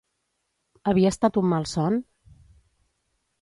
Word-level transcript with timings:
Havia 0.91 1.11
estat 1.17 1.37
un 1.41 1.47
malson? 1.51 2.01